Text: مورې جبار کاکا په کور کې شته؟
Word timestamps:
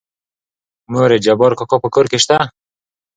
مورې 0.91 1.17
جبار 1.25 1.51
کاکا 1.59 1.77
په 1.83 1.89
کور 1.93 2.05
کې 2.11 2.17
شته؟ 2.23 2.37